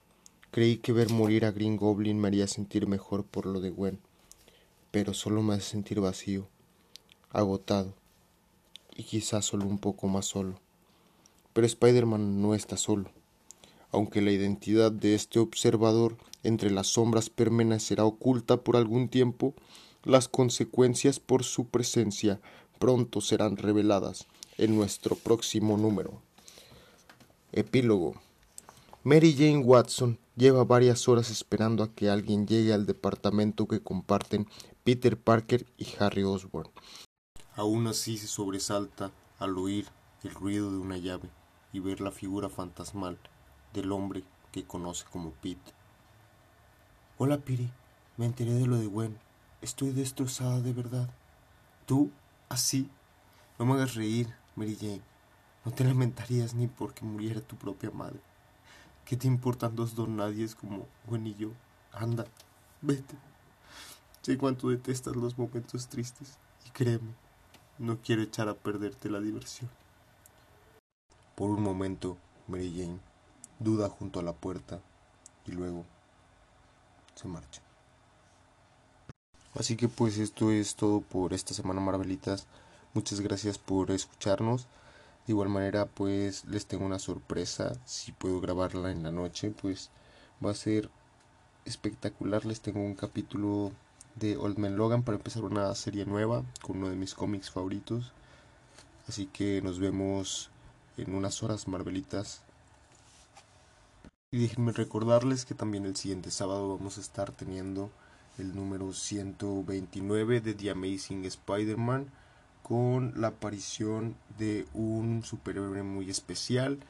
creí 0.50 0.76
que 0.76 0.92
ver 0.92 1.08
morir 1.08 1.46
a 1.46 1.52
Green 1.52 1.78
Goblin 1.78 2.20
me 2.20 2.28
haría 2.28 2.48
sentir 2.48 2.86
mejor 2.86 3.24
por 3.24 3.46
lo 3.46 3.62
de 3.62 3.70
Gwen, 3.70 3.98
pero 4.96 5.12
solo 5.12 5.42
me 5.42 5.52
hace 5.52 5.72
sentir 5.72 6.00
vacío, 6.00 6.48
agotado, 7.30 7.92
y 8.96 9.02
quizás 9.02 9.44
solo 9.44 9.66
un 9.66 9.76
poco 9.76 10.08
más 10.08 10.24
solo. 10.24 10.58
Pero 11.52 11.66
Spider-Man 11.66 12.40
no 12.40 12.54
está 12.54 12.78
solo. 12.78 13.10
Aunque 13.92 14.22
la 14.22 14.30
identidad 14.30 14.90
de 14.90 15.14
este 15.14 15.38
observador 15.38 16.16
entre 16.44 16.70
las 16.70 16.86
sombras 16.86 17.28
permanecerá 17.28 18.06
oculta 18.06 18.56
por 18.56 18.74
algún 18.74 19.10
tiempo, 19.10 19.52
las 20.02 20.28
consecuencias 20.28 21.20
por 21.20 21.44
su 21.44 21.66
presencia 21.66 22.40
pronto 22.78 23.20
serán 23.20 23.58
reveladas 23.58 24.26
en 24.56 24.76
nuestro 24.76 25.14
próximo 25.14 25.76
número. 25.76 26.22
Epílogo. 27.52 28.14
Mary 29.04 29.34
Jane 29.34 29.58
Watson 29.58 30.18
lleva 30.36 30.64
varias 30.64 31.06
horas 31.06 31.30
esperando 31.30 31.82
a 31.82 31.94
que 31.94 32.08
alguien 32.08 32.46
llegue 32.46 32.72
al 32.72 32.86
departamento 32.86 33.68
que 33.68 33.80
comparten 33.82 34.46
Peter 34.86 35.20
Parker 35.20 35.66
y 35.76 35.96
Harry 35.98 36.22
Osborn. 36.22 36.70
Aún 37.56 37.88
así 37.88 38.18
se 38.18 38.28
sobresalta 38.28 39.10
al 39.40 39.58
oír 39.58 39.88
el 40.22 40.30
ruido 40.30 40.70
de 40.70 40.78
una 40.78 40.96
llave 40.96 41.28
y 41.72 41.80
ver 41.80 42.00
la 42.00 42.12
figura 42.12 42.48
fantasmal 42.48 43.18
del 43.74 43.90
hombre 43.90 44.22
que 44.52 44.64
conoce 44.64 45.04
como 45.10 45.32
Pete. 45.32 45.72
Hola, 47.18 47.38
Piri. 47.38 47.68
Me 48.16 48.26
enteré 48.26 48.52
de 48.52 48.68
lo 48.68 48.76
de 48.76 48.86
Gwen. 48.86 49.18
Estoy 49.60 49.90
destrozada 49.90 50.60
de 50.60 50.72
verdad. 50.72 51.10
¿Tú? 51.86 52.12
¿Así? 52.48 52.88
No 53.58 53.66
me 53.66 53.72
hagas 53.72 53.96
reír, 53.96 54.32
Mary 54.54 54.76
Jane. 54.76 55.02
No 55.64 55.72
te 55.72 55.82
lamentarías 55.82 56.54
ni 56.54 56.68
porque 56.68 57.04
muriera 57.04 57.40
tu 57.40 57.56
propia 57.56 57.90
madre. 57.90 58.20
¿Qué 59.04 59.16
te 59.16 59.26
importan 59.26 59.74
dos 59.74 59.96
donadies 59.96 60.54
como 60.54 60.86
Gwen 61.08 61.26
y 61.26 61.34
yo? 61.34 61.50
Anda, 61.90 62.24
vete. 62.82 63.16
Sé 64.26 64.36
cuánto 64.36 64.70
detestas 64.70 65.14
los 65.14 65.38
momentos 65.38 65.86
tristes 65.86 66.36
y 66.66 66.70
créeme, 66.70 67.14
no 67.78 68.00
quiero 68.02 68.22
echar 68.22 68.48
a 68.48 68.54
perderte 68.54 69.08
la 69.08 69.20
diversión. 69.20 69.70
Por 71.36 71.50
un 71.50 71.62
momento, 71.62 72.16
Mary 72.48 72.74
Jane 72.76 72.98
duda 73.60 73.88
junto 73.88 74.18
a 74.18 74.24
la 74.24 74.32
puerta 74.32 74.80
y 75.46 75.52
luego 75.52 75.84
se 77.14 77.28
marcha. 77.28 77.62
Así 79.54 79.76
que 79.76 79.86
pues 79.86 80.18
esto 80.18 80.50
es 80.50 80.74
todo 80.74 81.02
por 81.02 81.32
esta 81.32 81.54
semana 81.54 81.80
Marvelitas. 81.80 82.48
Muchas 82.94 83.20
gracias 83.20 83.58
por 83.58 83.92
escucharnos. 83.92 84.66
De 85.28 85.34
igual 85.34 85.50
manera 85.50 85.86
pues 85.86 86.44
les 86.46 86.66
tengo 86.66 86.84
una 86.84 86.98
sorpresa. 86.98 87.74
Si 87.84 88.10
puedo 88.10 88.40
grabarla 88.40 88.90
en 88.90 89.04
la 89.04 89.12
noche 89.12 89.52
pues 89.62 89.90
va 90.44 90.50
a 90.50 90.54
ser 90.54 90.90
espectacular. 91.64 92.44
Les 92.44 92.60
tengo 92.60 92.80
un 92.80 92.96
capítulo 92.96 93.70
de 94.16 94.36
Old 94.36 94.58
Man 94.58 94.76
Logan 94.76 95.02
para 95.02 95.16
empezar 95.16 95.44
una 95.44 95.74
serie 95.74 96.04
nueva 96.06 96.42
con 96.62 96.78
uno 96.78 96.88
de 96.88 96.96
mis 96.96 97.14
cómics 97.14 97.50
favoritos. 97.50 98.12
Así 99.08 99.26
que 99.26 99.62
nos 99.62 99.78
vemos 99.78 100.50
en 100.96 101.14
unas 101.14 101.42
horas 101.42 101.68
Marvelitas. 101.68 102.42
Y 104.32 104.38
déjenme 104.38 104.72
recordarles 104.72 105.44
que 105.44 105.54
también 105.54 105.84
el 105.86 105.96
siguiente 105.96 106.30
sábado 106.30 106.76
vamos 106.76 106.98
a 106.98 107.00
estar 107.00 107.30
teniendo 107.30 107.90
el 108.38 108.54
número 108.54 108.92
129 108.92 110.40
de 110.40 110.54
The 110.54 110.70
Amazing 110.70 111.24
Spider-Man 111.24 112.06
con 112.62 113.12
la 113.20 113.28
aparición 113.28 114.16
de 114.38 114.66
un 114.74 115.22
superhéroe 115.22 115.82
muy 115.82 116.10
especial 116.10 116.80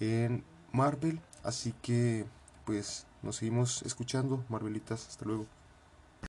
en 0.00 0.42
Marvel. 0.72 1.20
Así 1.42 1.74
que 1.82 2.24
pues 2.64 3.06
nos 3.22 3.36
seguimos 3.36 3.82
escuchando, 3.82 4.42
Marvelitas. 4.48 5.06
Hasta 5.08 5.26
luego. 5.26 5.46